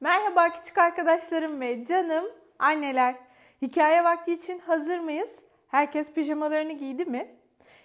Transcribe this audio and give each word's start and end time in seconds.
Merhaba 0.00 0.52
küçük 0.52 0.78
arkadaşlarım 0.78 1.60
ve 1.60 1.84
canım 1.84 2.24
anneler. 2.58 3.16
Hikaye 3.62 4.04
vakti 4.04 4.32
için 4.32 4.58
hazır 4.58 4.98
mıyız? 4.98 5.42
Herkes 5.68 6.12
pijamalarını 6.12 6.72
giydi 6.72 7.04
mi? 7.04 7.36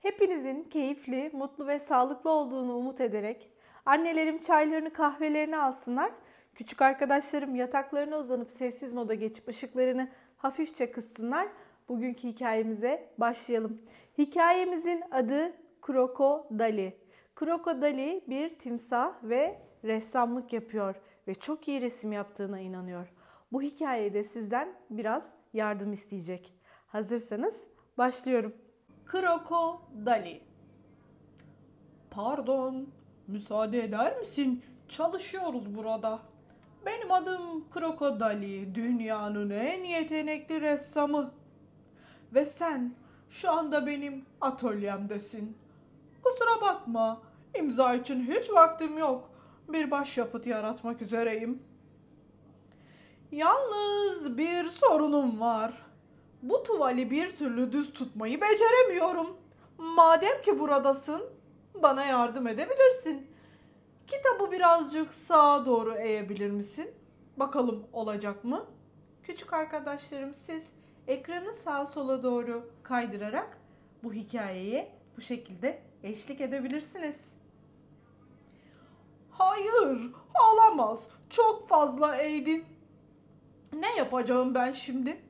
Hepinizin 0.00 0.64
keyifli, 0.64 1.30
mutlu 1.32 1.66
ve 1.66 1.78
sağlıklı 1.78 2.30
olduğunu 2.30 2.76
umut 2.76 3.00
ederek 3.00 3.50
annelerim 3.86 4.42
çaylarını 4.42 4.92
kahvelerini 4.92 5.56
alsınlar. 5.56 6.12
Küçük 6.54 6.82
arkadaşlarım 6.82 7.54
yataklarına 7.54 8.18
uzanıp 8.18 8.50
sessiz 8.50 8.92
moda 8.92 9.14
geçip 9.14 9.48
ışıklarını 9.48 10.08
hafifçe 10.36 10.90
kıssınlar. 10.90 11.48
Bugünkü 11.88 12.28
hikayemize 12.28 13.08
başlayalım. 13.18 13.82
Hikayemizin 14.18 15.02
adı 15.10 15.52
Kroko 15.82 16.48
Dali. 16.58 16.96
Kroko 17.34 17.80
Dali 17.80 18.24
bir 18.28 18.58
timsah 18.58 19.14
ve 19.22 19.58
ressamlık 19.84 20.52
yapıyor 20.52 20.94
ve 21.28 21.34
çok 21.34 21.68
iyi 21.68 21.80
resim 21.80 22.12
yaptığına 22.12 22.60
inanıyor. 22.60 23.12
Bu 23.52 23.62
hikayede 23.62 24.24
sizden 24.24 24.74
biraz 24.90 25.24
yardım 25.52 25.92
isteyecek. 25.92 26.54
Hazırsanız 26.86 27.54
başlıyorum. 27.98 28.54
Kroko 29.06 29.82
Dali. 30.06 30.42
Pardon, 32.10 32.88
müsaade 33.26 33.84
eder 33.84 34.18
misin? 34.18 34.64
Çalışıyoruz 34.88 35.76
burada. 35.76 36.18
Benim 36.86 37.12
adım 37.12 37.68
Kroko 37.70 38.20
Dali, 38.20 38.74
dünyanın 38.74 39.50
en 39.50 39.82
yetenekli 39.82 40.60
ressamı. 40.60 41.30
Ve 42.34 42.46
sen 42.46 42.94
şu 43.30 43.50
anda 43.50 43.86
benim 43.86 44.24
atölyemdesin. 44.40 45.56
Kusura 46.22 46.60
bakma, 46.60 47.22
imza 47.58 47.94
için 47.94 48.20
hiç 48.20 48.50
vaktim 48.50 48.98
yok. 48.98 49.30
Bir 49.68 49.90
başyapıt 49.90 50.46
yaratmak 50.46 51.02
üzereyim. 51.02 51.62
Yalnız 53.32 54.38
bir 54.38 54.64
sorunum 54.64 55.40
var. 55.40 55.72
Bu 56.42 56.62
tuvali 56.62 57.10
bir 57.10 57.36
türlü 57.36 57.72
düz 57.72 57.92
tutmayı 57.92 58.40
beceremiyorum. 58.40 59.36
Madem 59.78 60.42
ki 60.42 60.58
buradasın, 60.58 61.22
bana 61.82 62.04
yardım 62.04 62.46
edebilirsin. 62.46 63.26
Kitabı 64.06 64.52
birazcık 64.52 65.12
sağa 65.12 65.66
doğru 65.66 65.94
eğebilir 65.94 66.50
misin? 66.50 66.90
Bakalım 67.36 67.84
olacak 67.92 68.44
mı? 68.44 68.66
Küçük 69.22 69.52
arkadaşlarım 69.52 70.34
siz 70.34 70.62
ekranı 71.06 71.54
sağa 71.54 71.86
sola 71.86 72.22
doğru 72.22 72.70
kaydırarak 72.82 73.58
bu 74.02 74.12
hikayeye 74.12 74.92
bu 75.16 75.20
şekilde 75.20 75.82
eşlik 76.02 76.40
edebilirsiniz. 76.40 77.33
Hayır, 79.38 80.12
olamaz. 80.52 81.00
Çok 81.30 81.68
fazla 81.68 82.16
eğdin. 82.16 82.64
Ne 83.72 83.96
yapacağım 83.96 84.54
ben 84.54 84.72
şimdi? 84.72 85.22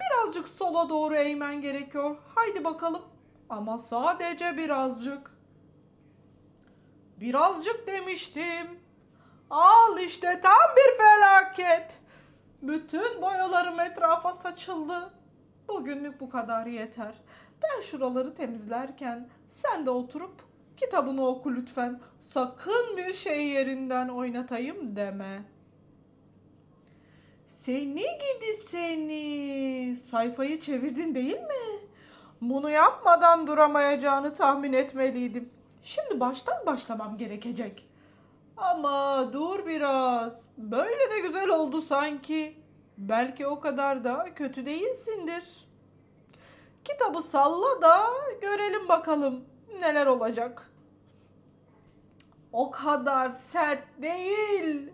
Birazcık 0.00 0.48
sola 0.48 0.88
doğru 0.88 1.14
eğmen 1.14 1.60
gerekiyor. 1.60 2.16
Haydi 2.34 2.64
bakalım. 2.64 3.02
Ama 3.50 3.78
sadece 3.78 4.56
birazcık. 4.56 5.30
Birazcık 7.20 7.86
demiştim. 7.86 8.80
Al 9.50 9.98
işte 9.98 10.40
tam 10.42 10.76
bir 10.76 10.98
felaket. 10.98 11.98
Bütün 12.62 13.22
boyalarım 13.22 13.80
etrafa 13.80 14.34
saçıldı. 14.34 15.10
Bugünlük 15.68 16.20
bu 16.20 16.30
kadar 16.30 16.66
yeter. 16.66 17.14
Ben 17.62 17.80
şuraları 17.80 18.34
temizlerken 18.34 19.28
sen 19.46 19.86
de 19.86 19.90
oturup 19.90 20.49
kitabını 20.80 21.26
oku 21.26 21.54
lütfen. 21.54 22.00
Sakın 22.20 22.96
bir 22.96 23.14
şey 23.14 23.46
yerinden 23.46 24.08
oynatayım 24.08 24.96
deme. 24.96 25.42
Seni 27.62 28.02
gidi 28.02 28.56
seni. 28.70 29.96
Sayfayı 30.10 30.60
çevirdin 30.60 31.14
değil 31.14 31.40
mi? 31.40 31.80
Bunu 32.40 32.70
yapmadan 32.70 33.46
duramayacağını 33.46 34.34
tahmin 34.34 34.72
etmeliydim. 34.72 35.50
Şimdi 35.82 36.20
baştan 36.20 36.66
başlamam 36.66 37.18
gerekecek. 37.18 37.88
Ama 38.56 39.28
dur 39.32 39.66
biraz. 39.66 40.48
Böyle 40.58 41.10
de 41.10 41.20
güzel 41.20 41.48
oldu 41.48 41.82
sanki. 41.82 42.56
Belki 42.98 43.46
o 43.46 43.60
kadar 43.60 44.04
da 44.04 44.34
kötü 44.34 44.66
değilsindir. 44.66 45.44
Kitabı 46.84 47.22
salla 47.22 47.82
da 47.82 47.96
görelim 48.40 48.88
bakalım 48.88 49.44
neler 49.80 50.06
olacak. 50.06 50.69
O 52.52 52.70
kadar 52.70 53.30
sert 53.30 54.02
değil. 54.02 54.90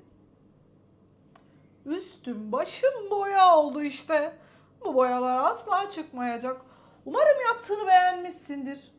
Üstüm 1.86 2.52
başım 2.52 3.10
boya 3.10 3.56
oldu 3.56 3.82
işte. 3.82 4.38
Bu 4.84 4.94
boyalar 4.94 5.36
asla 5.36 5.90
çıkmayacak. 5.90 6.60
Umarım 7.04 7.40
yaptığını 7.48 7.86
beğenmişsindir. 7.86 8.92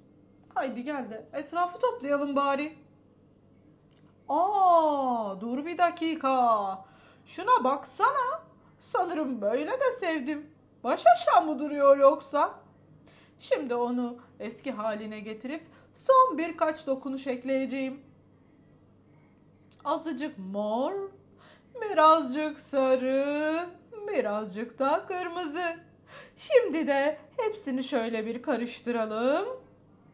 Haydi 0.55 0.83
gel 0.83 1.09
de 1.09 1.29
etrafı 1.33 1.79
toplayalım 1.79 2.35
bari. 2.35 2.77
Aa, 4.29 5.41
dur 5.41 5.65
bir 5.65 5.77
dakika. 5.77 6.85
Şuna 7.25 7.63
baksana. 7.63 8.41
Sanırım 8.79 9.41
böyle 9.41 9.71
de 9.71 9.93
sevdim. 9.99 10.51
Baş 10.83 11.03
aşağı 11.13 11.45
mı 11.45 11.59
duruyor 11.59 11.97
yoksa? 11.97 12.59
Şimdi 13.39 13.75
onu 13.75 14.17
eski 14.39 14.71
haline 14.71 15.19
getirip 15.19 15.67
son 15.95 16.37
birkaç 16.37 16.87
dokunuş 16.87 17.27
ekleyeceğim. 17.27 18.06
Azıcık 19.85 20.35
mor, 20.37 20.91
birazcık 21.81 22.59
sarı, 22.59 23.65
birazcık 24.07 24.79
da 24.79 25.05
kırmızı. 25.07 25.75
Şimdi 26.37 26.87
de 26.87 27.17
hepsini 27.37 27.83
şöyle 27.83 28.25
bir 28.25 28.41
karıştıralım. 28.41 29.47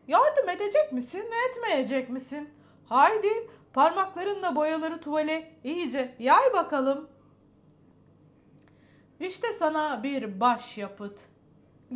Yardım 0.08 0.50
edecek 0.50 0.92
misin, 0.92 1.26
etmeyecek 1.50 2.10
misin? 2.10 2.50
Haydi 2.90 3.50
parmaklarınla 3.74 4.56
boyaları 4.56 5.02
tuvale 5.02 5.52
iyice 5.64 6.16
yay 6.20 6.54
bakalım. 6.54 7.08
İşte 9.20 9.48
sana 9.60 10.04
bir 10.04 10.40
başyapıt. 10.40 11.20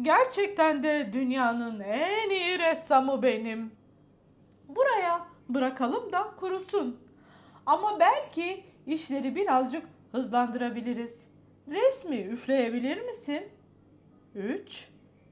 Gerçekten 0.02 0.84
de 0.84 1.10
dünyanın 1.14 1.80
en 1.80 2.30
iyi 2.30 2.60
ressamı 2.60 3.24
benim. 3.24 3.72
Buraya 4.68 5.28
bırakalım 5.50 6.12
da 6.12 6.24
kurusun. 6.40 7.07
Ama 7.68 8.00
belki 8.00 8.64
işleri 8.86 9.36
birazcık 9.36 9.86
hızlandırabiliriz. 10.12 11.28
Resmi 11.68 12.22
üfleyebilir 12.22 13.02
misin? 13.02 13.50
3, 14.36 14.88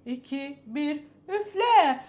2, 0.06 0.59
1, 0.66 1.03
üfle. 1.28 2.00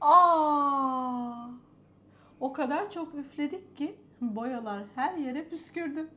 Aa! 0.00 1.46
O 2.40 2.52
kadar 2.52 2.90
çok 2.90 3.14
üfledik 3.14 3.76
ki 3.76 3.96
boyalar 4.20 4.84
her 4.94 5.14
yere 5.14 5.48
püskürdü. 5.48 6.08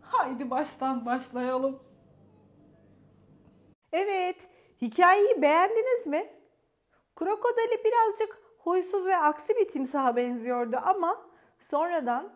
Haydi 0.00 0.50
baştan 0.50 1.06
başlayalım. 1.06 1.87
Evet, 3.92 4.36
hikayeyi 4.82 5.42
beğendiniz 5.42 6.06
mi? 6.06 6.28
Krokodili 7.16 7.84
birazcık 7.84 8.42
huysuz 8.58 9.06
ve 9.06 9.16
aksi 9.16 9.56
bir 9.56 9.68
timsaha 9.68 10.16
benziyordu 10.16 10.76
ama 10.84 11.26
sonradan 11.60 12.32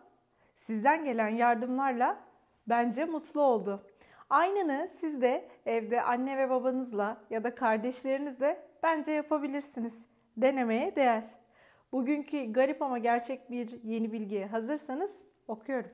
sizden 0.55 1.05
gelen 1.05 1.29
yardımlarla 1.29 2.17
bence 2.67 3.05
mutlu 3.05 3.41
oldu. 3.41 3.83
Aynını 4.29 4.89
siz 4.99 5.21
de 5.21 5.49
evde 5.65 6.01
anne 6.01 6.37
ve 6.37 6.49
babanızla 6.49 7.17
ya 7.29 7.43
da 7.43 7.55
kardeşlerinizle 7.55 8.67
bence 8.83 9.11
yapabilirsiniz. 9.11 9.93
Denemeye 10.37 10.95
değer. 10.95 11.25
Bugünkü 11.91 12.53
garip 12.53 12.81
ama 12.81 12.97
gerçek 12.97 13.51
bir 13.51 13.83
yeni 13.83 14.11
bilgiye 14.11 14.47
hazırsanız 14.47 15.21
okuyorum. 15.47 15.91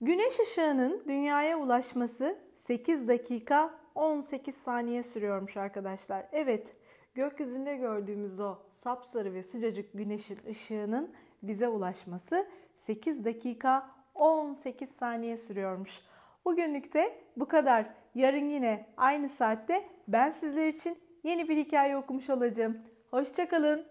Güneş 0.00 0.40
ışığının 0.40 1.04
dünyaya 1.08 1.58
ulaşması 1.58 2.38
8 2.66 3.08
dakika 3.08 3.74
18 3.94 4.54
saniye 4.54 5.02
sürüyormuş 5.02 5.56
arkadaşlar. 5.56 6.26
Evet, 6.32 6.66
gökyüzünde 7.14 7.76
gördüğümüz 7.76 8.40
o 8.40 8.58
sapsarı 8.74 9.34
ve 9.34 9.42
sıcacık 9.42 9.92
güneşin 9.94 10.38
ışığının 10.50 11.10
bize 11.42 11.68
ulaşması 11.68 12.46
8 12.76 13.24
dakika 13.24 13.90
18 14.14 14.88
saniye 14.90 15.36
sürüyormuş. 15.36 16.00
Bugünlük 16.44 16.94
de 16.94 17.18
bu 17.36 17.48
kadar. 17.48 17.86
Yarın 18.14 18.48
yine 18.48 18.86
aynı 18.96 19.28
saatte 19.28 19.88
ben 20.08 20.30
sizler 20.30 20.68
için 20.68 20.98
yeni 21.24 21.48
bir 21.48 21.56
hikaye 21.56 21.96
okumuş 21.96 22.30
olacağım. 22.30 22.78
Hoşçakalın. 23.10 23.86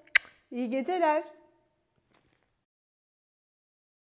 İyi 0.51 0.69
geceler. 0.69 1.23